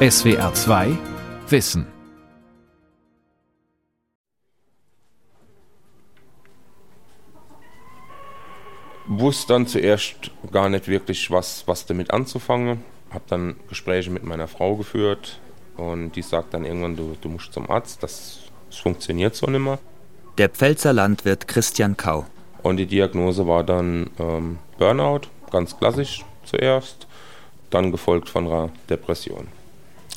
[0.00, 0.96] SWR 2
[1.48, 1.84] Wissen.
[9.08, 12.84] Wusste dann zuerst gar nicht wirklich, was, was damit anzufangen.
[13.10, 15.40] Habe dann Gespräche mit meiner Frau geführt
[15.76, 18.38] und die sagt dann irgendwann, du, du musst zum Arzt, das,
[18.70, 19.80] das funktioniert so nicht mehr.
[20.38, 22.24] Der Pfälzer Landwirt Christian Kau.
[22.62, 27.08] Und die Diagnose war dann ähm, Burnout, ganz klassisch zuerst,
[27.70, 29.57] dann gefolgt von einer Depression.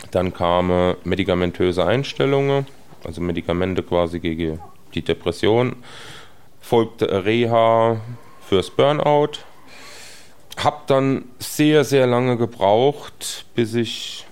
[0.10, 2.66] Dann kamen medikamentöse Einstellungen,
[3.04, 4.60] also Medikamente quasi gegen
[4.94, 5.76] die Depression.
[6.60, 8.02] Folgte Reha
[8.48, 9.40] fürs Burnout.
[10.58, 14.26] Hab dann sehr, sehr lange gebraucht, bis ich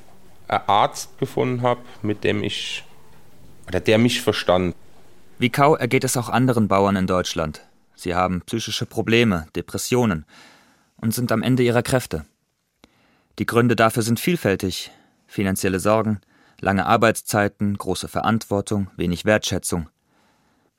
[0.48, 2.84] einen Arzt gefunden habe, mit dem ich,
[3.68, 4.76] oder der mich verstand.
[5.38, 7.62] Wie Kau ergeht es auch anderen Bauern in Deutschland.
[7.96, 10.26] Sie haben psychische Probleme, Depressionen
[10.98, 12.26] und sind am Ende ihrer Kräfte.
[13.40, 14.92] Die Gründe dafür sind vielfältig,
[15.30, 16.20] finanzielle Sorgen,
[16.60, 19.90] lange Arbeitszeiten, große Verantwortung, wenig Wertschätzung.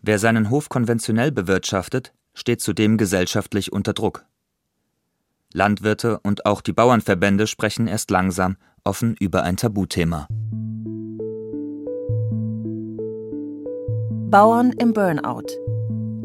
[0.03, 4.25] Wer seinen Hof konventionell bewirtschaftet, steht zudem gesellschaftlich unter Druck.
[5.53, 10.27] Landwirte und auch die Bauernverbände sprechen erst langsam offen über ein Tabuthema.
[14.31, 15.49] Bauern im Burnout.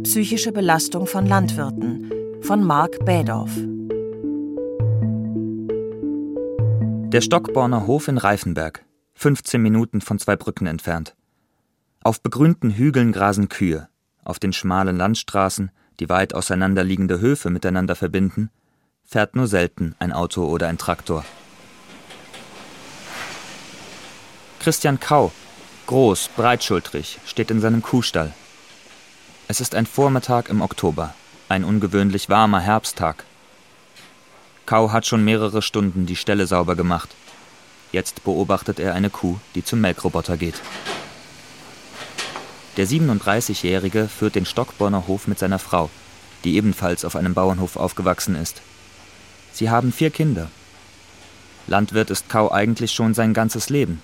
[0.04, 3.50] Psychische Belastung von Landwirten von Marc Bädorf.
[7.08, 11.16] Der Stockborner Hof in Reifenberg, 15 Minuten von zwei Brücken entfernt.
[12.04, 13.88] Auf begrünten Hügeln grasen Kühe,
[14.24, 18.50] auf den schmalen Landstraßen, die weit auseinanderliegende Höfe miteinander verbinden,
[19.04, 21.24] fährt nur selten ein Auto oder ein Traktor.
[24.60, 25.32] Christian Kau,
[25.86, 28.34] groß, breitschultrig, steht in seinem Kuhstall.
[29.48, 31.14] Es ist ein Vormittag im Oktober,
[31.50, 33.26] ein ungewöhnlich warmer Herbsttag.
[34.66, 37.10] Kau hat schon mehrere Stunden die Ställe sauber gemacht.
[37.92, 40.56] Jetzt beobachtet er eine Kuh, die zum Melkroboter geht.
[42.78, 45.90] Der 37-Jährige führt den Stockborner Hof mit seiner Frau,
[46.44, 48.62] die ebenfalls auf einem Bauernhof aufgewachsen ist.
[49.54, 50.50] Sie haben vier Kinder.
[51.68, 54.02] Landwirt ist Kau eigentlich schon sein ganzes Leben.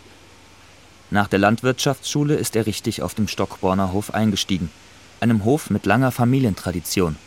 [1.09, 4.71] Nach der Landwirtschaftsschule ist er richtig auf dem Stockborner Hof eingestiegen,
[5.19, 7.17] einem Hof mit langer Familientradition.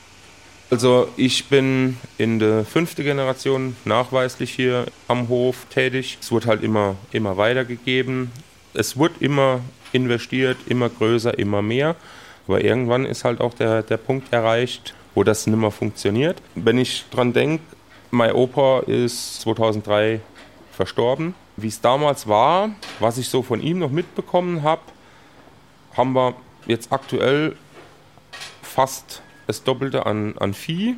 [0.75, 6.19] Also ich bin in der fünften Generation nachweislich hier am Hof tätig.
[6.21, 8.33] Es wurde halt immer, immer weitergegeben.
[8.73, 9.61] Es wurde immer
[9.93, 11.95] investiert, immer größer, immer mehr.
[12.49, 16.43] Aber irgendwann ist halt auch der, der Punkt erreicht, wo das nicht mehr funktioniert.
[16.57, 17.63] Wenn ich dran denke,
[18.11, 20.19] mein Opa ist 2003
[20.73, 21.37] verstorben.
[21.57, 24.83] Wie es damals war, was ich so von ihm noch mitbekommen habe,
[25.97, 26.35] haben wir
[26.67, 27.55] jetzt aktuell
[28.61, 30.97] fast das Doppelte an, an Vieh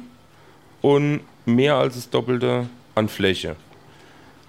[0.83, 3.57] und mehr als das Doppelte an Fläche.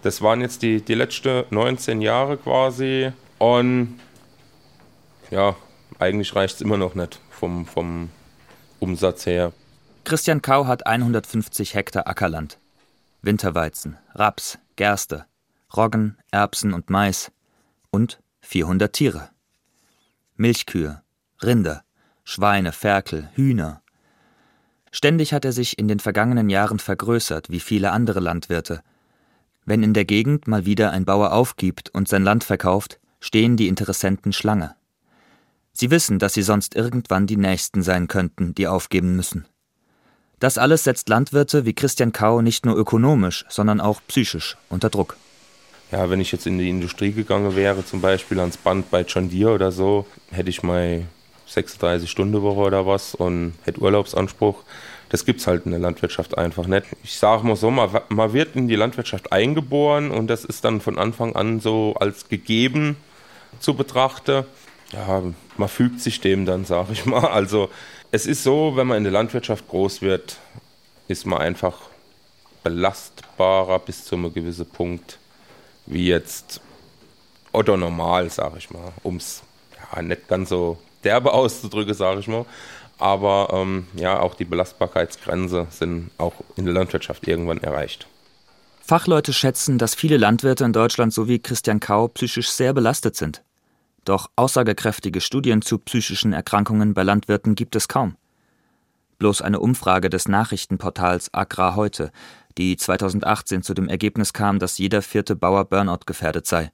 [0.04, 3.12] Das waren jetzt die, die letzten 19 Jahre quasi.
[3.40, 4.00] Und
[5.32, 5.56] ja,
[6.00, 8.10] eigentlich reicht es immer noch nicht vom, vom
[8.80, 9.54] Umsatz her.
[10.04, 12.58] Christian Kau hat 150 Hektar Ackerland.
[13.22, 15.26] Winterweizen, Raps, Gerste,
[15.76, 17.32] Roggen, Erbsen und Mais.
[17.90, 19.30] Und 400 Tiere.
[20.36, 21.02] Milchkühe,
[21.42, 21.84] Rinder,
[22.24, 23.82] Schweine, Ferkel, Hühner,
[24.92, 28.82] Ständig hat er sich in den vergangenen Jahren vergrößert, wie viele andere Landwirte.
[29.66, 33.68] Wenn in der Gegend mal wieder ein Bauer aufgibt und sein Land verkauft, stehen die
[33.68, 34.76] Interessenten Schlange.
[35.74, 39.46] Sie wissen, dass sie sonst irgendwann die Nächsten sein könnten, die aufgeben müssen.
[40.40, 45.18] Das alles setzt Landwirte wie Christian Kau nicht nur ökonomisch, sondern auch psychisch unter Druck.
[45.92, 49.30] Ja, wenn ich jetzt in die Industrie gegangen wäre, zum Beispiel ans Band bei John
[49.30, 51.06] Deere oder so, hätte ich mal
[51.50, 54.64] 36-Stunden-Woche oder was und hätte Urlaubsanspruch.
[55.10, 56.86] Das gibt es halt in der Landwirtschaft einfach nicht.
[57.04, 60.98] Ich sage mal so, man, wird in die Landwirtschaft eingeboren und das ist dann von
[61.00, 62.98] Anfang an so als gegeben
[63.60, 64.44] zu betrachten.
[64.92, 65.24] Ja,
[65.58, 67.26] man fügt sich dem dann, sage ich mal.
[67.26, 67.70] Also
[68.12, 70.38] es ist so, wenn man in der Landwirtschaft groß wird,
[71.08, 71.80] ist man einfach
[72.64, 75.20] belastbarer bis zu einem gewissen Punkt,
[75.86, 76.60] wie jetzt
[77.54, 79.42] oder normal, sage ich mal, um es
[79.96, 82.46] ja, nicht ganz so derbe auszudrücken, sage ich mal.
[83.00, 88.08] Aber ähm, ja, auch die Belastbarkeitsgrenze sind auch in der Landwirtschaft irgendwann erreicht.
[88.82, 93.44] Fachleute schätzen, dass viele Landwirte in Deutschland so wie Christian Kau psychisch sehr belastet sind.
[94.06, 98.16] Doch aussagekräftige Studien zu psychischen Erkrankungen bei Landwirten gibt es kaum.
[99.20, 102.12] Bloß eine Umfrage des Nachrichtenportals Agrar heute,
[102.58, 106.72] die 2018 zu dem Ergebnis kam, dass jeder vierte Bauer Burnout gefährdet sei.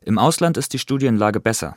[0.00, 1.76] Im Ausland ist die Studienlage besser.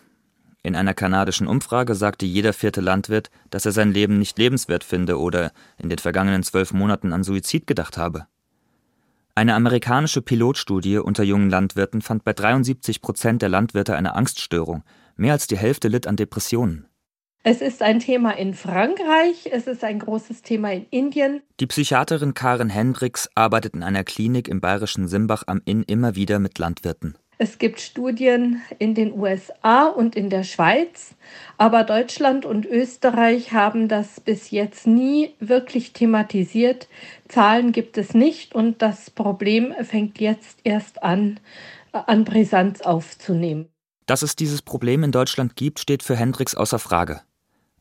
[0.68, 5.18] In einer kanadischen Umfrage sagte jeder vierte Landwirt, dass er sein Leben nicht lebenswert finde
[5.18, 8.28] oder in den vergangenen zwölf Monaten an Suizid gedacht habe.
[9.34, 14.84] Eine amerikanische Pilotstudie unter jungen Landwirten fand bei 73 Prozent der Landwirte eine Angststörung.
[15.16, 16.90] Mehr als die Hälfte litt an Depressionen.
[17.44, 21.44] Es ist ein Thema in Frankreich, es ist ein großes Thema in Indien.
[21.62, 26.40] Die Psychiaterin Karen Hendricks arbeitet in einer Klinik im bayerischen Simbach am Inn immer wieder
[26.40, 27.18] mit Landwirten.
[27.40, 31.14] Es gibt Studien in den USA und in der Schweiz,
[31.58, 36.88] aber Deutschland und Österreich haben das bis jetzt nie wirklich thematisiert.
[37.28, 41.40] Zahlen gibt es nicht und das Problem fängt jetzt erst an,
[41.92, 43.68] an Brisanz aufzunehmen.
[44.08, 47.22] Dass es dieses Problem in Deutschland gibt, steht für Hendricks außer Frage.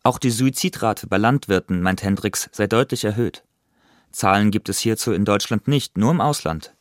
[0.02, 3.42] Auch die Suizidrate bei Landwirten, meint Hendricks, sei deutlich erhöht.
[4.12, 6.75] Zahlen gibt es hierzu in Deutschland nicht, nur im Ausland.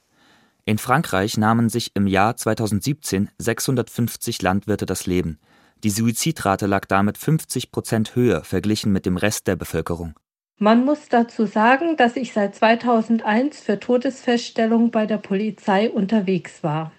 [0.68, 5.38] In Frankreich nahmen sich im Jahr 2017 650 Landwirte das Leben.
[5.84, 10.16] Die Suizidrate lag damit 50 Prozent höher verglichen mit dem Rest der Bevölkerung.
[10.58, 16.92] Man muss dazu sagen, dass ich seit 2001 für Todesfeststellung bei der Polizei unterwegs war.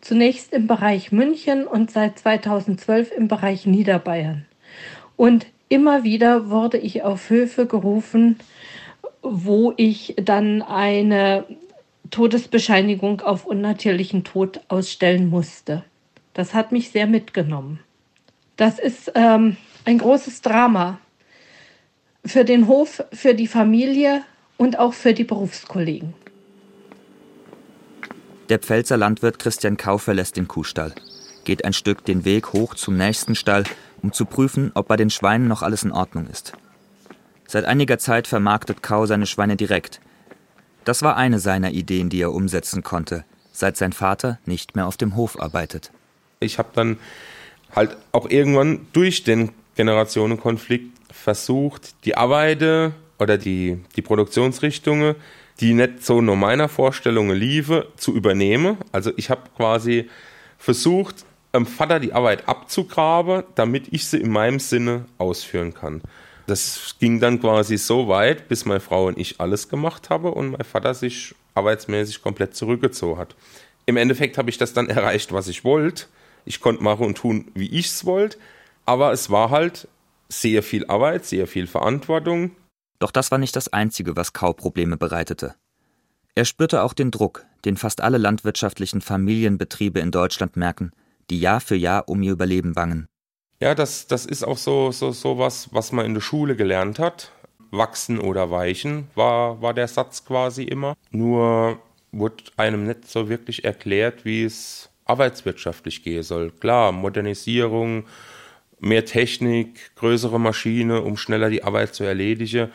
[0.00, 4.46] Zunächst im Bereich München und seit 2012 im Bereich Niederbayern.
[5.14, 8.40] Und immer wieder wurde ich auf Höfe gerufen,
[9.22, 11.44] wo ich dann eine
[12.10, 15.84] Todesbescheinigung auf unnatürlichen Tod ausstellen musste.
[16.34, 17.80] Das hat mich sehr mitgenommen.
[18.56, 20.98] Das ist ähm, ein großes Drama
[22.24, 24.22] für den Hof, für die Familie
[24.56, 26.14] und auch für die Berufskollegen.
[28.48, 30.94] Der Pfälzer Landwirt Christian Kau verlässt den Kuhstall,
[31.44, 33.64] geht ein Stück den Weg hoch zum nächsten Stall,
[34.02, 36.52] um zu prüfen, ob bei den Schweinen noch alles in Ordnung ist.
[37.46, 40.00] Seit einiger Zeit vermarktet Kau seine Schweine direkt,
[40.86, 44.96] das war eine seiner Ideen, die er umsetzen konnte, seit sein Vater nicht mehr auf
[44.96, 45.90] dem Hof arbeitet.
[46.40, 46.98] Ich habe dann
[47.74, 55.16] halt auch irgendwann durch den Generationenkonflikt versucht, die Arbeit oder die, die Produktionsrichtungen,
[55.60, 58.76] die nicht so nur meiner Vorstellung liefen, zu übernehmen.
[58.92, 60.08] Also ich habe quasi
[60.56, 66.02] versucht, dem Vater die Arbeit abzugraben, damit ich sie in meinem Sinne ausführen kann.
[66.46, 70.50] Das ging dann quasi so weit, bis meine Frau und ich alles gemacht haben und
[70.50, 73.34] mein Vater sich arbeitsmäßig komplett zurückgezogen hat.
[73.86, 76.06] Im Endeffekt habe ich das dann erreicht, was ich wollte.
[76.44, 78.38] Ich konnte machen und tun, wie ich es wollte.
[78.84, 79.88] Aber es war halt
[80.28, 82.52] sehr viel Arbeit, sehr viel Verantwortung.
[82.98, 85.54] Doch das war nicht das Einzige, was Kau Probleme bereitete.
[86.34, 90.92] Er spürte auch den Druck, den fast alle landwirtschaftlichen Familienbetriebe in Deutschland merken,
[91.30, 93.06] die Jahr für Jahr um ihr Überleben bangen.
[93.60, 96.98] Ja, das, das ist auch so, so, so was, was man in der Schule gelernt
[96.98, 97.32] hat.
[97.70, 100.94] Wachsen oder weichen war, war der Satz quasi immer.
[101.10, 101.78] Nur
[102.12, 106.50] wurde einem nicht so wirklich erklärt, wie es arbeitswirtschaftlich gehen soll.
[106.50, 108.04] Klar, Modernisierung,
[108.80, 112.70] mehr Technik, größere Maschine, um schneller die Arbeit zu erledigen.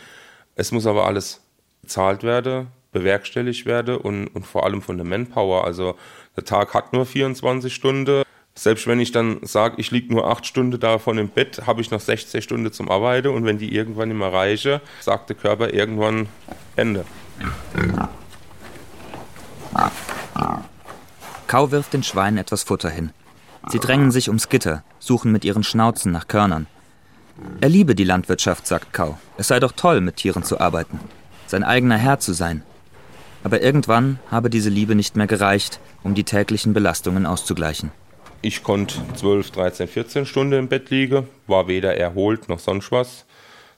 [0.56, 1.42] Es muss aber alles
[1.82, 5.64] bezahlt werden, bewerkstelligt werden und, und vor allem von der Manpower.
[5.64, 5.96] Also
[6.36, 8.24] der Tag hat nur 24 Stunden.
[8.62, 11.90] Selbst wenn ich dann sage, ich liege nur acht Stunden davon im Bett, habe ich
[11.90, 15.74] noch 16 Stunden zum Arbeiten und wenn die irgendwann nicht mehr reiche, sagt der Körper
[15.74, 16.28] irgendwann
[16.76, 17.04] Ende.
[21.48, 23.10] Kau wirft den Schweinen etwas Futter hin.
[23.68, 26.68] Sie drängen sich ums Gitter, suchen mit ihren Schnauzen nach Körnern.
[27.62, 29.18] Er liebe die Landwirtschaft, sagt Kau.
[29.38, 31.00] Es sei doch toll, mit Tieren zu arbeiten,
[31.48, 32.62] sein eigener Herr zu sein.
[33.44, 37.90] Aber irgendwann habe diese Liebe nicht mehr gereicht, um die täglichen Belastungen auszugleichen.
[38.44, 43.26] Ich konnte 12, 13, 14 Stunden im Bett liegen, war weder erholt noch sonst was.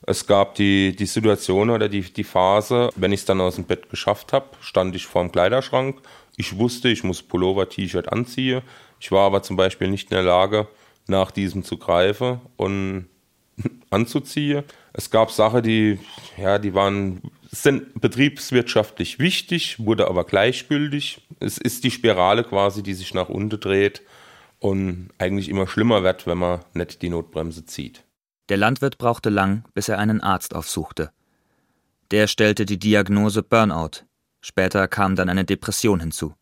[0.06, 3.64] Es gab die, die Situation oder die, die Phase, wenn ich es dann aus dem
[3.64, 6.00] Bett geschafft habe, stand ich vorm Kleiderschrank.
[6.36, 8.62] Ich wusste, ich muss Pullover, T-Shirt anziehen.
[9.00, 10.66] Ich war aber zum Beispiel nicht in der Lage,
[11.06, 13.06] nach diesem zu greifen und
[13.90, 14.64] anzuziehen.
[14.94, 15.98] Es gab Sachen, die,
[16.38, 21.20] ja, die waren, sind betriebswirtschaftlich wichtig, wurde aber gleichgültig.
[21.38, 24.00] Es ist die Spirale quasi, die sich nach unten dreht
[24.64, 28.02] und eigentlich immer schlimmer wird, wenn man nicht die Notbremse zieht.
[28.48, 31.10] Der Landwirt brauchte lang, bis er einen Arzt aufsuchte.
[32.10, 34.06] Der stellte die Diagnose Burnout.
[34.40, 36.32] Später kam dann eine Depression hinzu.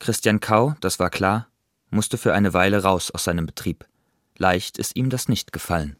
[0.00, 1.46] Christian Kau, das war klar,
[1.90, 3.86] musste für eine Weile raus aus seinem Betrieb.
[4.36, 5.96] Leicht ist ihm das nicht gefallen.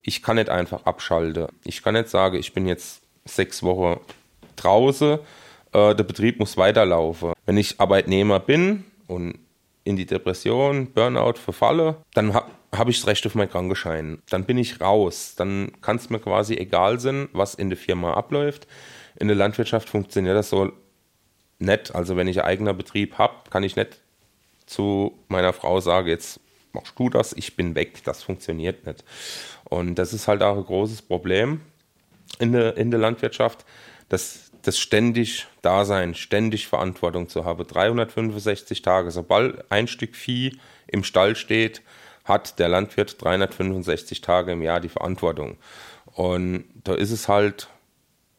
[0.00, 1.48] Ich kann nicht einfach abschalten.
[1.64, 4.00] Ich kann nicht sagen, ich bin jetzt sechs Wochen
[4.56, 5.18] draußen,
[5.72, 7.34] äh, der Betrieb muss weiterlaufen.
[7.44, 9.38] Wenn ich Arbeitnehmer bin und
[9.84, 14.22] in die Depression, Burnout verfalle, dann habe hab ich das Recht auf meinen Krankenschein.
[14.30, 15.34] Dann bin ich raus.
[15.36, 18.66] Dann kann es mir quasi egal sein, was in der Firma abläuft.
[19.18, 20.72] In der Landwirtschaft funktioniert das so
[21.58, 21.94] nett.
[21.94, 24.00] Also wenn ich einen eigenen Betrieb habe, kann ich nicht
[24.66, 26.40] zu meiner Frau sagen, jetzt
[26.72, 28.02] machst du das, ich bin weg.
[28.04, 29.04] Das funktioniert nicht.
[29.64, 31.60] Und das ist halt auch ein großes Problem
[32.38, 33.64] in der, in der Landwirtschaft,
[34.08, 37.66] dass das ständig Dasein, ständig Verantwortung zu haben.
[37.66, 39.10] 365 Tage.
[39.10, 41.82] Sobald ein Stück Vieh im Stall steht,
[42.24, 45.56] hat der Landwirt 365 Tage im Jahr die Verantwortung.
[46.06, 47.68] Und da ist es halt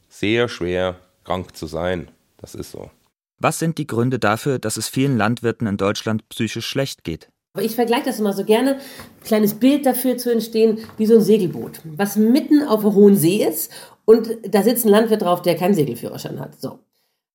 [0.09, 2.09] sehr schwer, krank zu sein.
[2.37, 2.91] Das ist so.
[3.39, 7.29] Was sind die Gründe dafür, dass es vielen Landwirten in Deutschland psychisch schlecht geht?
[7.59, 11.21] Ich vergleiche das immer so gerne, ein kleines Bild dafür zu entstehen, wie so ein
[11.21, 13.71] Segelboot, was mitten auf einem hohen See ist
[14.05, 16.59] und da sitzt ein Landwirt drauf, der keinen Segelführerschein hat.
[16.59, 16.79] So.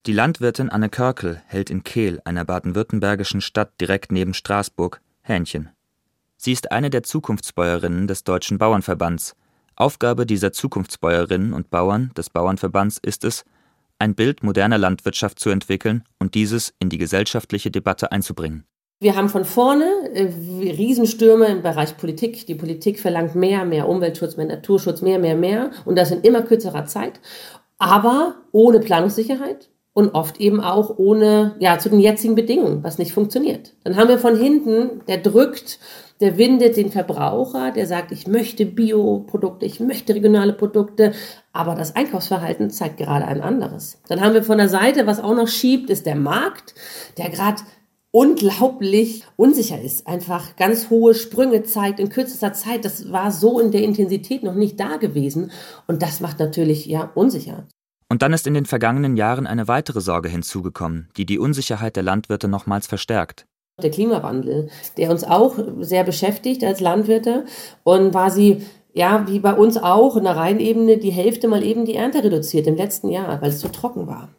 [0.06, 5.70] Die Landwirtin Anne Körkel hält in Kehl, einer baden-württembergischen Stadt direkt neben Straßburg, Hähnchen.
[6.36, 9.34] Sie ist eine der Zukunftsbäuerinnen des Deutschen Bauernverbands.
[9.74, 13.44] Aufgabe dieser Zukunftsbäuerinnen und Bauern des Bauernverbands ist es,
[13.98, 18.64] ein Bild moderner Landwirtschaft zu entwickeln und dieses in die gesellschaftliche Debatte einzubringen.
[19.00, 22.46] Wir haben von vorne äh, Riesenstürme im Bereich Politik.
[22.46, 25.70] Die Politik verlangt mehr, mehr Umweltschutz, mehr Naturschutz, mehr, mehr, mehr.
[25.84, 27.20] Und das in immer kürzerer Zeit.
[27.78, 33.12] Aber ohne Planungssicherheit und oft eben auch ohne, ja, zu den jetzigen Bedingungen, was nicht
[33.12, 33.72] funktioniert.
[33.84, 35.78] Dann haben wir von hinten, der drückt,
[36.20, 41.12] der windet den Verbraucher, der sagt, ich möchte Bioprodukte, ich möchte regionale Produkte,
[41.52, 44.00] aber das Einkaufsverhalten zeigt gerade ein anderes.
[44.08, 46.74] Dann haben wir von der Seite, was auch noch schiebt, ist der Markt,
[47.16, 47.62] der gerade
[48.10, 52.84] unglaublich unsicher ist, einfach ganz hohe Sprünge zeigt in kürzester Zeit.
[52.84, 55.50] Das war so in der Intensität noch nicht da gewesen
[55.86, 57.66] und das macht natürlich ja unsicher.
[58.10, 62.02] Und dann ist in den vergangenen Jahren eine weitere Sorge hinzugekommen, die die Unsicherheit der
[62.02, 63.44] Landwirte nochmals verstärkt.
[63.82, 67.44] Der Klimawandel, der uns auch sehr beschäftigt als Landwirte
[67.84, 68.62] und war sie
[68.94, 72.66] ja, wie bei uns auch in der Rheinebene die Hälfte mal eben die Ernte reduziert
[72.66, 74.30] im letzten Jahr, weil es zu trocken war.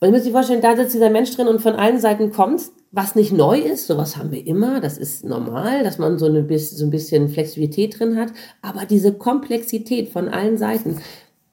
[0.00, 2.62] Und ich muss sich vorstellen, da sitzt dieser Mensch drin und von allen Seiten kommt,
[2.92, 6.46] was nicht neu ist, sowas haben wir immer, das ist normal, dass man so, eine,
[6.58, 10.98] so ein bisschen Flexibilität drin hat, aber diese Komplexität von allen Seiten,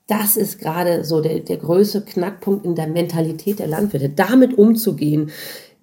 [0.08, 5.32] das ist gerade so der, der größte Knackpunkt in der Mentalität der Landwirte, damit umzugehen,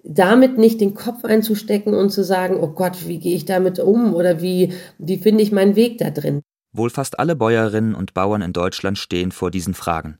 [0.03, 4.13] damit nicht den Kopf einzustecken und zu sagen, oh Gott, wie gehe ich damit um
[4.13, 6.41] oder wie, wie finde ich meinen Weg da drin.
[6.71, 10.17] Wohl fast alle Bäuerinnen und Bauern in Deutschland stehen vor diesen Fragen.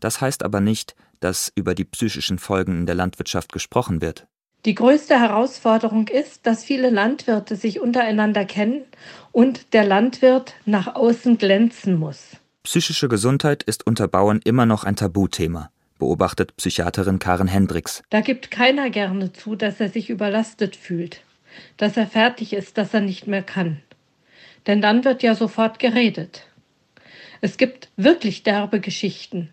[0.00, 4.26] Das heißt aber nicht, dass über die psychischen Folgen in der Landwirtschaft gesprochen wird.
[4.66, 8.82] Die größte Herausforderung ist, dass viele Landwirte sich untereinander kennen
[9.32, 12.36] und der Landwirt nach außen glänzen muss.
[12.62, 18.02] Psychische Gesundheit ist unter Bauern immer noch ein Tabuthema, beobachtet Psychiaterin Karen Hendricks.
[18.10, 21.22] Da gibt keiner gerne zu, dass er sich überlastet fühlt,
[21.78, 23.80] dass er fertig ist, dass er nicht mehr kann.
[24.66, 26.46] Denn dann wird ja sofort geredet.
[27.40, 29.50] Es gibt wirklich derbe Geschichten.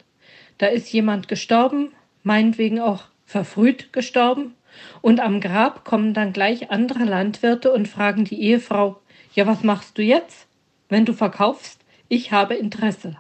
[0.61, 1.91] Da ist jemand gestorben,
[2.21, 4.53] meinetwegen auch verfrüht gestorben,
[5.01, 9.01] und am Grab kommen dann gleich andere Landwirte und fragen die Ehefrau,
[9.33, 10.45] ja, was machst du jetzt,
[10.87, 11.79] wenn du verkaufst?
[12.09, 13.17] Ich habe Interesse.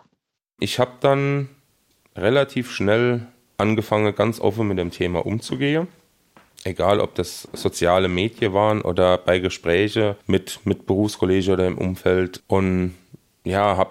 [0.59, 1.49] Ich habe dann
[2.15, 3.25] relativ schnell
[3.57, 5.87] angefangen, ganz offen mit dem Thema umzugehen.
[6.63, 12.43] Egal, ob das soziale Medien waren oder bei Gesprächen mit, mit Berufskollegen oder im Umfeld.
[12.45, 12.93] Und
[13.43, 13.89] ja, habe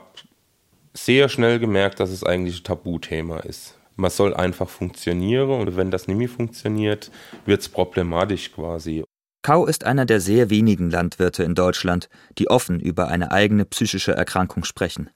[0.92, 5.90] sehr schnell gemerkt, dass es eigentlich ein Tabuthema ist man soll einfach funktionieren und wenn
[5.90, 7.11] das nicht mehr funktioniert,
[7.44, 9.04] wird es problematisch quasi.
[9.42, 14.12] Kau ist einer der sehr wenigen Landwirte in Deutschland, die offen über eine eigene psychische
[14.12, 15.11] Erkrankung sprechen.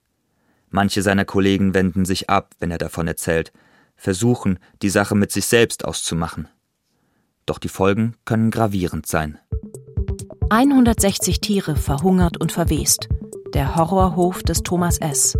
[0.70, 3.52] Manche seiner Kollegen wenden sich ab, wenn er davon erzählt,
[3.96, 6.48] versuchen, die Sache mit sich selbst auszumachen.
[7.46, 9.38] Doch die Folgen können gravierend sein.
[10.50, 13.08] 160 Tiere verhungert und verwest.
[13.52, 15.38] Der Horrorhof des Thomas S.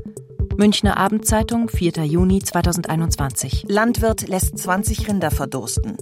[0.56, 2.04] Münchner Abendzeitung, 4.
[2.04, 3.64] Juni 2021.
[3.68, 5.96] Landwirt lässt 20 Rinder verdursten.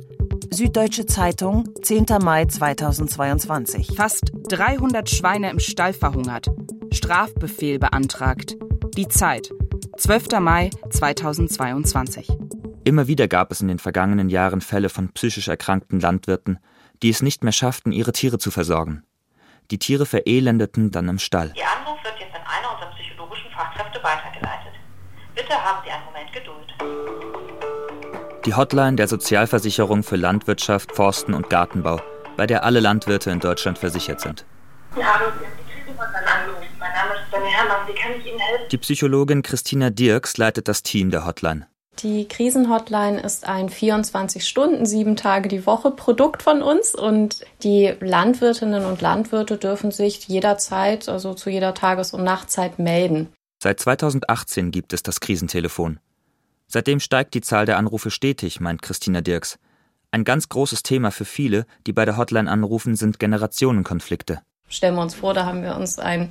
[0.51, 2.05] Süddeutsche Zeitung, 10.
[2.23, 3.97] Mai 2022.
[3.97, 6.51] Fast 300 Schweine im Stall verhungert.
[6.93, 8.57] Strafbefehl beantragt.
[8.95, 9.51] Die Zeit,
[9.97, 10.39] 12.
[10.41, 12.29] Mai 2022.
[12.85, 16.59] Immer wieder gab es in den vergangenen Jahren Fälle von psychisch erkrankten Landwirten,
[17.03, 19.03] die es nicht mehr schafften, ihre Tiere zu versorgen.
[19.71, 21.55] Die Tiere verelendeten dann im Stall.
[21.57, 22.93] Ihr Anruf wird jetzt an einer unserer
[23.33, 24.73] psychologischen Fachkräfte weitergeleitet.
[25.35, 26.75] Bitte haben Sie einen Moment Geduld.
[28.45, 32.01] Die Hotline der Sozialversicherung für Landwirtschaft, Forsten und Gartenbau,
[32.37, 34.45] bei der alle Landwirte in Deutschland versichert sind.
[34.95, 36.67] Sie haben die Krisenhotline angerufen.
[36.79, 37.89] Mein Name ist Sonja Herrmann.
[37.89, 38.67] Wie kann ich Ihnen helfen?
[38.71, 41.67] Die Psychologin Christina Dirks leitet das Team der Hotline.
[41.99, 47.95] Die Krisenhotline ist ein 24 Stunden, sieben Tage die Woche Produkt von uns und die
[48.01, 53.29] Landwirtinnen und Landwirte dürfen sich jederzeit, also zu jeder Tages- und Nachtzeit melden.
[53.63, 56.01] Seit 2018 gibt es das Krisentelefon.
[56.67, 59.59] Seitdem steigt die Zahl der Anrufe stetig, meint Christina Dirks.
[60.11, 64.41] Ein ganz großes Thema für viele, die bei der Hotline anrufen, sind Generationenkonflikte.
[64.73, 66.31] Stellen wir uns vor, da haben wir uns einen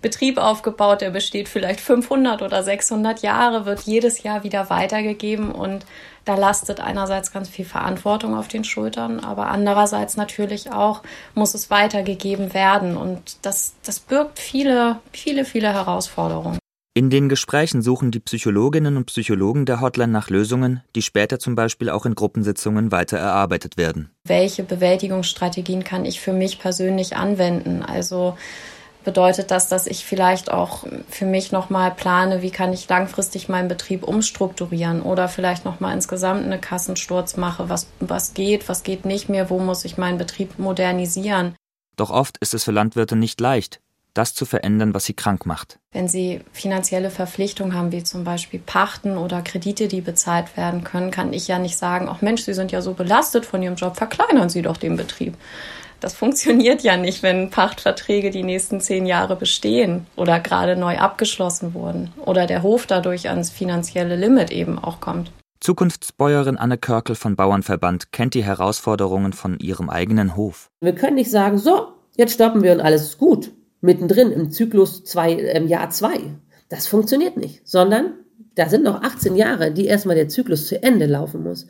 [0.00, 5.84] Betrieb aufgebaut, der besteht vielleicht 500 oder 600 Jahre, wird jedes Jahr wieder weitergegeben und
[6.24, 11.02] da lastet einerseits ganz viel Verantwortung auf den Schultern, aber andererseits natürlich auch
[11.34, 16.61] muss es weitergegeben werden und das, das birgt viele, viele, viele Herausforderungen.
[16.94, 21.54] In den Gesprächen suchen die Psychologinnen und Psychologen der Hotline nach Lösungen, die später zum
[21.54, 24.10] Beispiel auch in Gruppensitzungen weiter erarbeitet werden.
[24.24, 27.82] Welche Bewältigungsstrategien kann ich für mich persönlich anwenden?
[27.82, 28.36] Also
[29.04, 33.68] bedeutet das, dass ich vielleicht auch für mich nochmal plane, wie kann ich langfristig meinen
[33.68, 39.30] Betrieb umstrukturieren oder vielleicht nochmal insgesamt eine Kassensturz mache, was, was geht, was geht nicht
[39.30, 41.54] mehr, wo muss ich meinen Betrieb modernisieren.
[41.96, 43.80] Doch oft ist es für Landwirte nicht leicht,
[44.14, 45.78] das zu verändern, was sie krank macht.
[45.92, 51.10] Wenn sie finanzielle Verpflichtungen haben, wie zum Beispiel Pachten oder Kredite, die bezahlt werden können,
[51.10, 53.96] kann ich ja nicht sagen, ach Mensch, Sie sind ja so belastet von Ihrem Job,
[53.96, 55.34] verkleinern Sie doch den Betrieb.
[56.00, 61.74] Das funktioniert ja nicht, wenn Pachtverträge die nächsten zehn Jahre bestehen oder gerade neu abgeschlossen
[61.74, 65.30] wurden oder der Hof dadurch ans finanzielle Limit eben auch kommt.
[65.60, 70.70] Zukunftsbäuerin Anne Körkel von Bauernverband kennt die Herausforderungen von ihrem eigenen Hof.
[70.80, 73.52] Wir können nicht sagen, so, jetzt stoppen wir und alles ist gut
[73.82, 76.18] mittendrin im Zyklus zwei, im Jahr zwei.
[76.70, 78.14] Das funktioniert nicht, sondern
[78.54, 81.66] da sind noch 18 Jahre, die erstmal der Zyklus zu Ende laufen muss.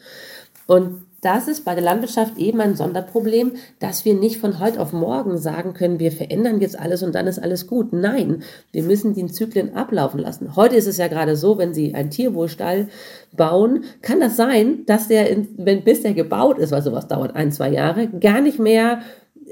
[0.66, 4.92] Und das ist bei der Landwirtschaft eben ein Sonderproblem, dass wir nicht von heute auf
[4.92, 7.92] morgen sagen können, wir verändern jetzt alles und dann ist alles gut.
[7.92, 8.42] Nein,
[8.72, 10.56] wir müssen die Zyklen ablaufen lassen.
[10.56, 12.88] Heute ist es ja gerade so, wenn Sie einen Tierwohlstall
[13.36, 17.52] bauen, kann das sein, dass der, wenn, bis der gebaut ist, weil sowas dauert ein,
[17.52, 19.02] zwei Jahre, gar nicht mehr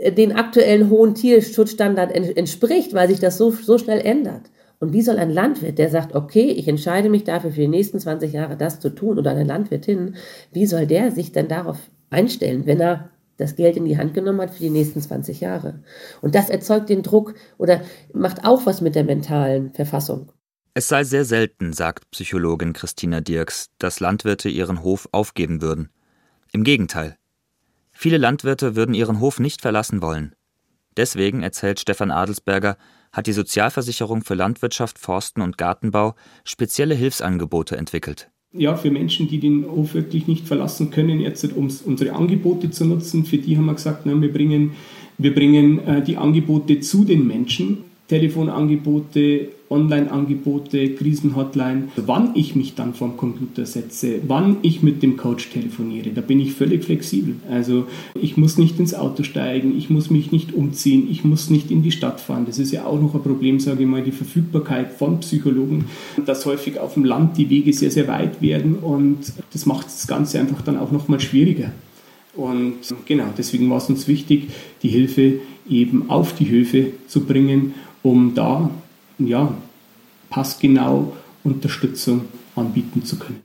[0.01, 4.51] den aktuellen hohen Tierschutzstandard entspricht, weil sich das so, so schnell ändert.
[4.79, 8.01] Und wie soll ein Landwirt, der sagt, okay, ich entscheide mich dafür für die nächsten
[8.01, 10.17] 20 Jahre das zu tun oder eine Landwirtin,
[10.53, 11.77] wie soll der sich denn darauf
[12.09, 15.83] einstellen, wenn er das Geld in die Hand genommen hat für die nächsten 20 Jahre?
[16.23, 17.83] Und das erzeugt den Druck oder
[18.15, 20.33] macht auch was mit der mentalen Verfassung.
[20.73, 25.91] Es sei sehr selten, sagt Psychologin Christina Dirks, dass Landwirte ihren Hof aufgeben würden.
[26.53, 27.17] Im Gegenteil.
[28.03, 30.35] Viele Landwirte würden ihren Hof nicht verlassen wollen.
[30.97, 32.79] Deswegen, erzählt Stefan Adelsberger,
[33.13, 38.31] hat die Sozialversicherung für Landwirtschaft, Forsten und Gartenbau spezielle Hilfsangebote entwickelt.
[38.55, 42.87] Ja, für Menschen, die den Hof wirklich nicht verlassen können, jetzt um unsere Angebote zu
[42.87, 44.73] nutzen, für die haben wir gesagt, na, wir bringen,
[45.19, 52.93] wir bringen äh, die Angebote zu den Menschen Telefonangebote, Online-Angebote, Krisenhotline, wann ich mich dann
[52.93, 57.37] vom Computer setze, wann ich mit dem Coach telefoniere, da bin ich völlig flexibel.
[57.49, 57.87] Also
[58.21, 61.83] ich muss nicht ins Auto steigen, ich muss mich nicht umziehen, ich muss nicht in
[61.83, 62.47] die Stadt fahren.
[62.47, 65.87] Das ist ja auch noch ein Problem, sage ich mal, die Verfügbarkeit von Psychologen,
[66.27, 69.19] dass häufig auf dem Land die Wege sehr, sehr weit werden und
[69.53, 71.71] das macht das Ganze einfach dann auch nochmal schwieriger.
[72.35, 72.75] Und
[73.07, 74.49] genau, deswegen war es uns wichtig,
[74.83, 78.71] die Hilfe eben auf die Höfe zu bringen um da
[79.27, 79.55] ja,
[80.29, 83.43] passgenau Unterstützung anbieten zu können.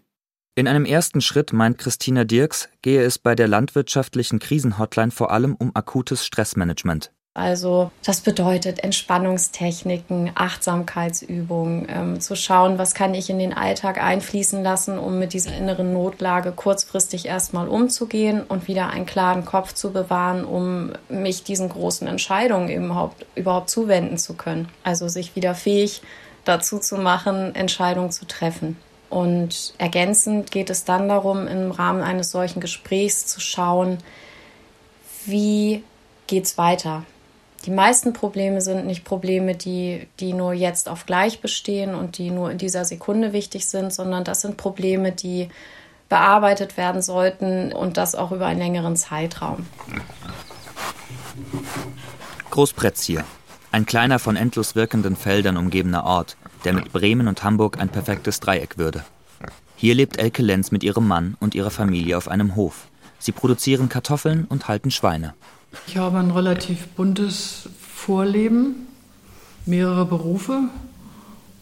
[0.58, 5.56] In einem ersten Schritt, meint Christina Dirks, gehe es bei der landwirtschaftlichen Krisenhotline vor allem
[5.56, 7.12] um akutes Stressmanagement.
[7.38, 14.64] Also das bedeutet Entspannungstechniken, Achtsamkeitsübungen, ähm, zu schauen, was kann ich in den Alltag einfließen
[14.64, 19.92] lassen, um mit dieser inneren Notlage kurzfristig erstmal umzugehen und wieder einen klaren Kopf zu
[19.92, 24.70] bewahren, um mich diesen großen Entscheidungen überhaupt, überhaupt zuwenden zu können.
[24.86, 26.02] Also sich wieder fähig
[26.46, 28.78] dazu zu machen, Entscheidungen zu treffen.
[29.10, 33.98] Und ergänzend geht es dann darum, im Rahmen eines solchen Gesprächs zu schauen,
[35.26, 35.84] wie
[36.28, 37.04] geht's weiter?
[37.66, 42.30] Die meisten Probleme sind nicht Probleme, die, die nur jetzt auf gleich bestehen und die
[42.30, 45.50] nur in dieser Sekunde wichtig sind, sondern das sind Probleme, die
[46.08, 49.66] bearbeitet werden sollten und das auch über einen längeren Zeitraum.
[52.52, 53.24] Großpretzier,
[53.72, 58.40] ein kleiner von endlos wirkenden Feldern umgebener Ort, der mit Bremen und Hamburg ein perfektes
[58.40, 59.04] Dreieck würde.
[59.76, 62.88] Hier lebt Elke Lenz mit ihrem Mann und ihrer Familie auf einem Hof.
[63.18, 65.34] Sie produzieren Kartoffeln und halten Schweine.
[65.88, 68.88] Ich habe ein relativ buntes Vorleben,
[69.66, 70.70] mehrere Berufe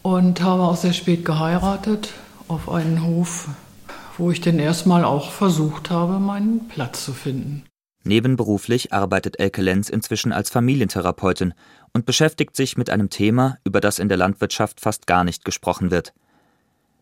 [0.02, 2.12] und habe auch sehr spät geheiratet
[2.48, 3.48] auf einen Hof,
[4.18, 7.64] wo ich dann erstmal auch versucht habe, meinen Platz zu finden.
[8.04, 11.54] Nebenberuflich arbeitet Elke Lenz inzwischen als Familientherapeutin
[11.94, 15.90] und beschäftigt sich mit einem Thema, über das in der Landwirtschaft fast gar nicht gesprochen
[15.90, 16.12] wird.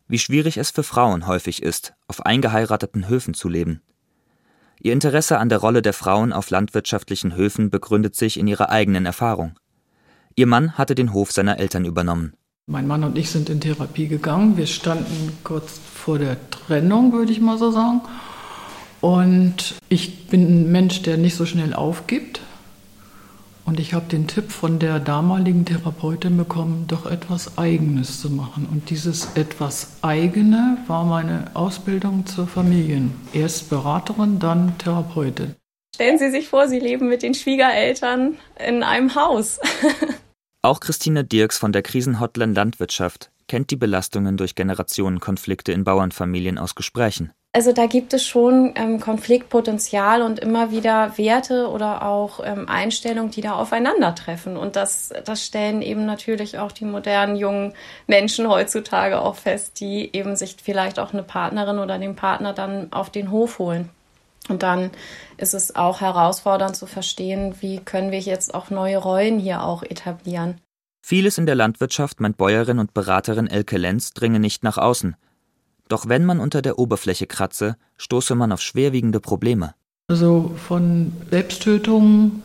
[0.06, 3.82] Wie schwierig es für Frauen häufig ist, auf eingeheirateten Höfen zu leben.
[4.84, 9.06] Ihr Interesse an der Rolle der Frauen auf landwirtschaftlichen Höfen begründet sich in ihrer eigenen
[9.06, 9.52] Erfahrung.
[10.34, 12.32] Ihr Mann hatte den Hof seiner Eltern übernommen.
[12.66, 14.56] Mein Mann und ich sind in Therapie gegangen.
[14.56, 18.00] Wir standen kurz vor der Trennung, würde ich mal so sagen.
[19.00, 22.40] Und ich bin ein Mensch, der nicht so schnell aufgibt.
[23.64, 28.66] Und ich habe den Tipp von der damaligen Therapeutin bekommen, doch etwas Eigenes zu machen.
[28.70, 33.12] Und dieses etwas Eigene war meine Ausbildung zur Familien.
[33.32, 35.54] Erst Beraterin, dann Therapeutin.
[35.94, 39.60] Stellen Sie sich vor, Sie leben mit den Schwiegereltern in einem Haus.
[40.62, 46.74] Auch Christine Dirks von der Krisenhotline Landwirtschaft kennt die Belastungen durch Generationenkonflikte in Bauernfamilien aus
[46.74, 47.34] Gesprächen.
[47.52, 53.30] Also da gibt es schon ähm, Konfliktpotenzial und immer wieder Werte oder auch ähm, Einstellungen,
[53.30, 54.56] die da aufeinandertreffen.
[54.56, 57.74] Und das, das stellen eben natürlich auch die modernen jungen
[58.06, 62.90] Menschen heutzutage auch fest, die eben sich vielleicht auch eine Partnerin oder den Partner dann
[62.90, 63.90] auf den Hof holen.
[64.48, 64.90] Und dann
[65.36, 69.82] ist es auch herausfordernd zu verstehen, wie können wir jetzt auch neue Rollen hier auch
[69.82, 70.58] etablieren.
[71.02, 75.16] Vieles in der Landwirtschaft, meint Bäuerin und Beraterin Elke Lenz, dringe nicht nach außen.
[75.88, 79.74] Doch wenn man unter der Oberfläche kratze, stoße man auf schwerwiegende Probleme.
[80.08, 82.42] Also von Selbsttötungen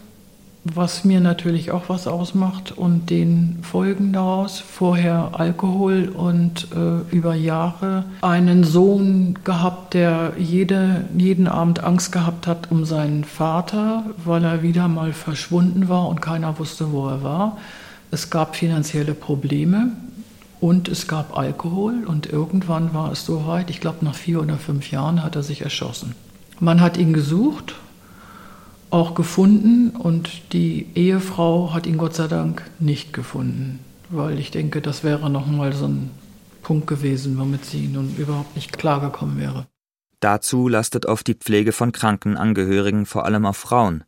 [0.76, 4.60] was mir natürlich auch was ausmacht und den Folgen daraus.
[4.60, 12.48] Vorher Alkohol und äh, über Jahre einen Sohn gehabt, der jede, jeden Abend Angst gehabt
[12.48, 17.24] hat um seinen Vater, weil er wieder mal verschwunden war und keiner wusste, wo er
[17.24, 17.58] war.
[18.12, 19.92] Es gab finanzielle Probleme
[20.60, 24.58] und es gab Alkohol und irgendwann war es so weit, ich glaube nach vier oder
[24.58, 26.16] fünf Jahren hat er sich erschossen.
[26.60, 27.76] Man hat ihn gesucht
[28.90, 34.82] auch gefunden und die Ehefrau hat ihn Gott sei Dank nicht gefunden, weil ich denke,
[34.82, 36.10] das wäre nochmal so ein
[36.64, 39.68] Punkt gewesen, womit sie nun überhaupt nicht klargekommen wäre.
[40.20, 44.04] Dazu lastet oft die Pflege von kranken Angehörigen vor allem auf Frauen,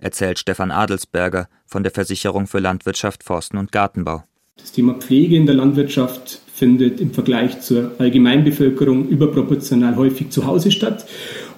[0.00, 4.24] erzählt Stefan Adelsberger von der Versicherung für Landwirtschaft, Forsten und Gartenbau.
[4.56, 10.70] Das Thema Pflege in der Landwirtschaft findet im Vergleich zur Allgemeinbevölkerung überproportional häufig zu Hause
[10.70, 11.06] statt.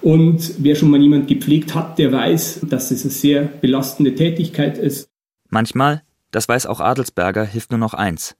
[0.01, 4.77] Und wer schon mal jemand gepflegt hat, der weiß, dass es eine sehr belastende Tätigkeit
[4.77, 5.09] ist.
[5.49, 8.35] Manchmal, das weiß auch Adelsberger, hilft nur noch eins.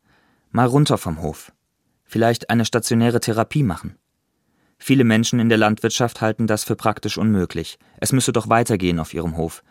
[0.51, 1.51] Mal runter vom Hof.
[2.05, 3.95] Vielleicht eine stationäre Therapie machen.
[4.77, 7.77] Viele Menschen in der Landwirtschaft halten das für praktisch unmöglich.
[7.97, 9.63] Es müsse doch weitergehen auf ihrem Hof.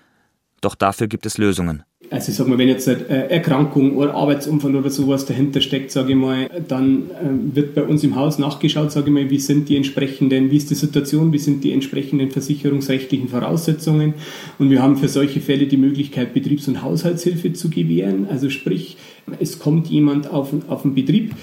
[0.62, 1.82] Doch dafür gibt es Lösungen.
[2.10, 6.10] Also ich sag mal, wenn jetzt eine Erkrankung oder Arbeitsunfall oder sowas dahinter steckt, sage
[6.10, 9.70] ich mal, dann äh, wird bei uns im Haus nachgeschaut, sage ich mal, wie sind
[9.70, 14.12] die entsprechenden, wie ist die Situation, wie sind die entsprechenden versicherungsrechtlichen Voraussetzungen.
[14.58, 18.26] Und wir haben für solche Fälle die Möglichkeit, Betriebs- und Haushaltshilfe zu gewähren.
[18.28, 18.98] Also sprich,
[19.40, 21.34] es kommt jemand auf, auf den Betrieb,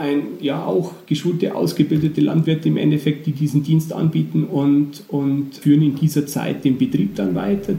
[0.00, 5.82] ein, ja auch geschulte, ausgebildete Landwirte im Endeffekt, die diesen Dienst anbieten und, und führen
[5.82, 7.74] in dieser Zeit den Betrieb dann weiter.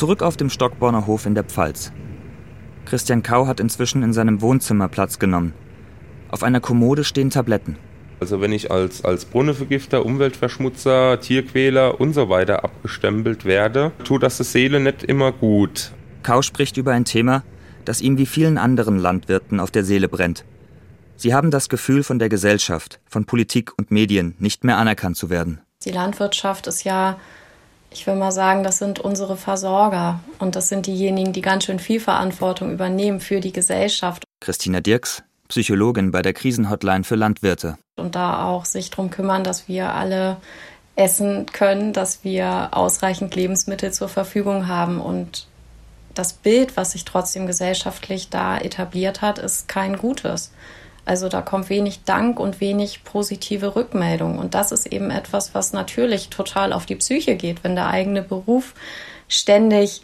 [0.00, 1.92] Zurück auf dem Stockborner Hof in der Pfalz.
[2.86, 5.52] Christian Kau hat inzwischen in seinem Wohnzimmer Platz genommen.
[6.30, 7.76] Auf einer Kommode stehen Tabletten.
[8.18, 14.38] Also wenn ich als, als Brunnenvergifter, Umweltverschmutzer, Tierquäler und so weiter abgestempelt werde, tut das
[14.38, 15.92] der Seele nicht immer gut.
[16.22, 17.44] Kau spricht über ein Thema,
[17.84, 20.46] das ihm wie vielen anderen Landwirten auf der Seele brennt.
[21.16, 25.28] Sie haben das Gefühl, von der Gesellschaft, von Politik und Medien nicht mehr anerkannt zu
[25.28, 25.60] werden.
[25.84, 27.18] Die Landwirtschaft ist ja
[27.90, 31.78] ich will mal sagen, das sind unsere Versorger und das sind diejenigen, die ganz schön
[31.78, 34.24] viel Verantwortung übernehmen für die Gesellschaft.
[34.40, 37.76] Christina Dirks, Psychologin bei der Krisenhotline für Landwirte.
[37.96, 40.36] Und da auch sich darum kümmern, dass wir alle
[40.96, 45.00] essen können, dass wir ausreichend Lebensmittel zur Verfügung haben.
[45.00, 45.46] Und
[46.14, 50.52] das Bild, was sich trotzdem gesellschaftlich da etabliert hat, ist kein gutes.
[51.04, 54.38] Also da kommt wenig Dank und wenig positive Rückmeldung.
[54.38, 58.22] Und das ist eben etwas, was natürlich total auf die Psyche geht, wenn der eigene
[58.22, 58.74] Beruf
[59.28, 60.02] ständig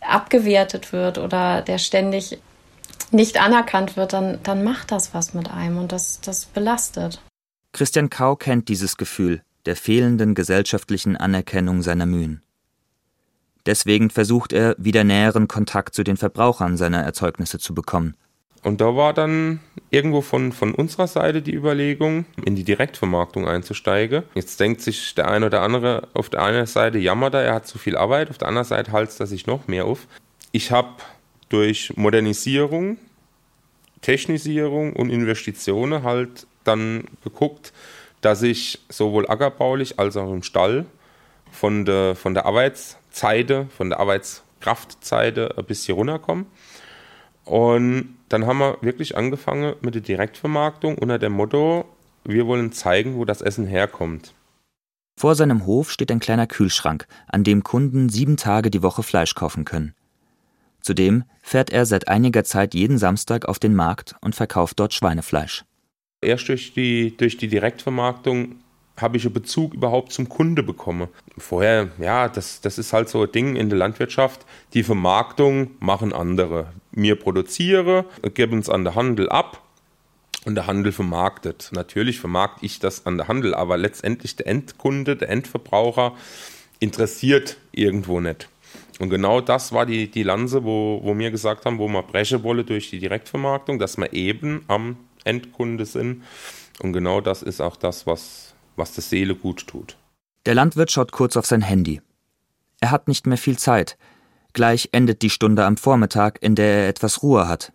[0.00, 2.38] abgewertet wird oder der ständig
[3.10, 7.20] nicht anerkannt wird, dann, dann macht das was mit einem und das, das belastet.
[7.72, 12.42] Christian Kau kennt dieses Gefühl der fehlenden gesellschaftlichen Anerkennung seiner Mühen.
[13.66, 18.16] Deswegen versucht er, wieder näheren Kontakt zu den Verbrauchern seiner Erzeugnisse zu bekommen.
[18.66, 24.24] Und da war dann irgendwo von, von unserer Seite die Überlegung, in die Direktvermarktung einzusteigen.
[24.34, 27.68] Jetzt denkt sich der eine oder andere auf der einen Seite, jammert er, er hat
[27.68, 30.08] zu viel Arbeit, auf der anderen Seite halst er sich noch mehr auf.
[30.50, 30.88] Ich habe
[31.48, 32.98] durch Modernisierung,
[34.00, 37.72] Technisierung und Investitionen halt dann geguckt,
[38.20, 40.86] dass ich sowohl ackerbaulich als auch im Stall
[41.52, 46.46] von der, von der Arbeitszeite, von der Arbeitskraftzeite ein bisschen runterkomme.
[47.46, 51.86] Und dann haben wir wirklich angefangen mit der Direktvermarktung unter dem Motto,
[52.24, 54.34] wir wollen zeigen, wo das Essen herkommt.
[55.18, 59.34] Vor seinem Hof steht ein kleiner Kühlschrank, an dem Kunden sieben Tage die Woche Fleisch
[59.34, 59.94] kaufen können.
[60.80, 65.64] Zudem fährt er seit einiger Zeit jeden Samstag auf den Markt und verkauft dort Schweinefleisch.
[66.20, 68.56] Erst durch die, durch die Direktvermarktung
[68.96, 71.08] habe ich einen Bezug überhaupt zum Kunde bekommen.
[71.36, 74.46] Vorher, ja, das, das ist halt so ein Ding in der Landwirtschaft.
[74.74, 76.72] Die Vermarktung machen andere.
[76.92, 78.04] Wir produzieren,
[78.34, 79.62] geben es an den Handel ab
[80.46, 81.70] und der Handel vermarktet.
[81.72, 86.14] Natürlich vermarkte ich das an der Handel, aber letztendlich der Endkunde, der Endverbraucher
[86.78, 88.48] interessiert irgendwo nicht.
[88.98, 92.42] Und genau das war die, die Lanze, wo, wo wir gesagt haben, wo wir brechen
[92.42, 96.22] wollen durch die Direktvermarktung, dass wir eben am Endkunde sind.
[96.80, 99.96] Und genau das ist auch das, was, was der Seele gut tut.
[100.44, 102.00] Der Landwirt schaut kurz auf sein Handy.
[102.80, 103.96] Er hat nicht mehr viel Zeit.
[104.52, 107.72] Gleich endet die Stunde am Vormittag, in der er etwas Ruhe hat.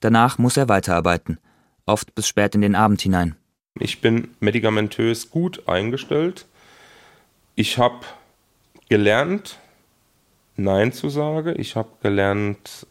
[0.00, 1.38] Danach muss er weiterarbeiten
[1.86, 3.36] oft bis spät in den Abend hinein.
[3.78, 6.46] Ich bin medikamentös gut eingestellt.
[7.54, 8.00] Ich habe
[8.88, 9.58] gelernt,
[10.56, 11.54] Nein zu sagen.
[11.58, 12.86] Ich habe gelernt,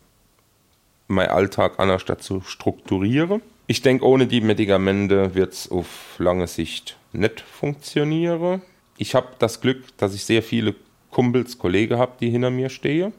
[1.07, 3.41] meinen Alltag anders zu strukturieren.
[3.67, 8.61] Ich denke, ohne die Medikamente wird es auf lange Sicht nicht funktionieren.
[8.97, 10.75] Ich habe das Glück, dass ich sehr viele
[11.11, 13.13] Kumpels, Kollegen habe, die hinter mir stehen,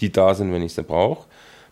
[0.00, 1.26] die da sind, wenn ich sie brauche.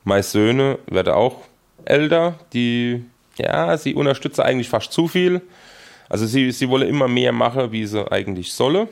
[0.04, 1.42] Meine Söhne werden auch
[1.84, 3.04] älter, die
[3.36, 5.42] ja, sie unterstütze eigentlich fast zu viel.
[6.08, 8.88] Also sie, sie wolle immer mehr machen, wie sie eigentlich solle.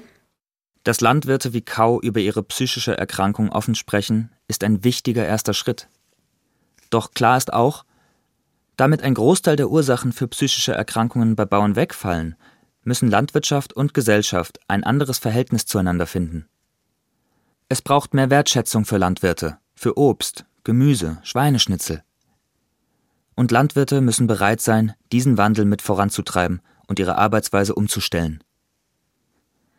[0.85, 5.89] Dass Landwirte wie Kau über ihre psychische Erkrankung offen sprechen, ist ein wichtiger erster Schritt.
[6.91, 7.85] Doch klar ist auch,
[8.77, 12.37] damit ein Großteil der Ursachen für psychische Erkrankungen bei Bauern wegfallen,
[12.87, 16.46] müssen Landwirtschaft und Gesellschaft ein anderes Verhältnis zueinander finden.
[17.68, 22.05] Es braucht mehr Wertschätzung für Landwirte, für Obst, Gemüse, Schweineschnitzel.
[23.35, 28.42] Und Landwirte müssen bereit sein, diesen Wandel mit voranzutreiben und ihre Arbeitsweise umzustellen.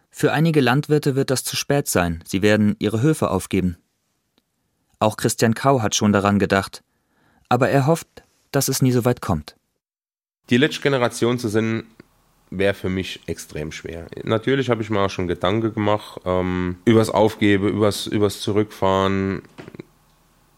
[0.09, 3.77] Für einige Landwirte wird das zu spät sein, sie werden ihre Höfe aufgeben.
[4.99, 6.83] Auch Christian Kau hat schon daran gedacht,
[7.47, 9.55] aber er hofft, dass es nie so weit kommt.
[10.49, 11.83] Die letzte Generation zu sein,
[12.49, 14.07] wäre für mich extrem schwer.
[14.23, 19.41] Natürlich habe ich mir auch schon Gedanken gemacht, ähm, übers Aufgeben, übers, übers Zurückfahren,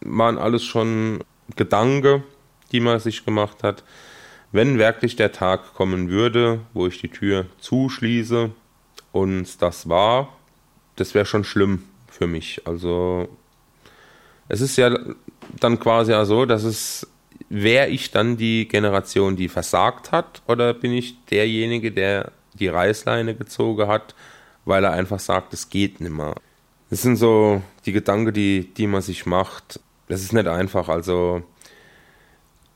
[0.01, 1.23] waren alles schon
[1.55, 2.23] Gedanken,
[2.71, 3.83] die man sich gemacht hat.
[4.51, 8.51] Wenn wirklich der Tag kommen würde, wo ich die Tür zuschließe
[9.11, 10.29] und das war,
[10.95, 12.61] das wäre schon schlimm für mich.
[12.65, 13.29] Also
[14.47, 14.97] es ist ja
[15.59, 17.07] dann quasi ja so, dass es
[17.49, 23.35] wäre ich dann die Generation, die versagt hat, oder bin ich derjenige, der die Reißleine
[23.35, 24.15] gezogen hat,
[24.65, 26.35] weil er einfach sagt, es geht nicht mehr.
[26.89, 29.79] Das sind so die Gedanken, die, die man sich macht.
[30.07, 30.89] Das ist nicht einfach.
[30.89, 31.43] Also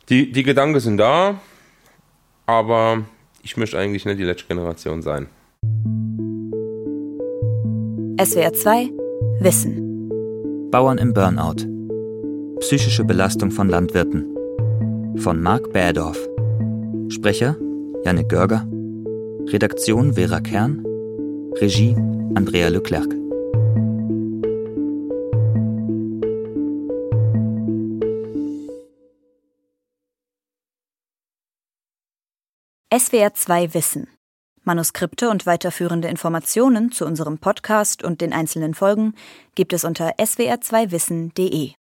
[0.09, 1.39] die, die Gedanken sind da,
[2.45, 3.03] aber
[3.41, 5.27] ich möchte eigentlich nicht die letzte Generation sein.
[8.23, 8.89] SWR 2
[9.39, 10.69] Wissen.
[10.71, 11.67] Bauern im Burnout.
[12.59, 14.33] Psychische Belastung von Landwirten.
[15.17, 16.17] Von Marc Bärdorf.
[17.09, 17.55] Sprecher
[18.03, 18.67] Janik Görger.
[19.47, 20.83] Redaktion Vera Kern.
[21.61, 21.95] Regie
[22.35, 23.07] Andrea Leclerc.
[32.93, 34.07] SWR 2 Wissen.
[34.63, 39.13] Manuskripte und weiterführende Informationen zu unserem Podcast und den einzelnen Folgen
[39.55, 41.71] gibt es unter swr2wissen.de.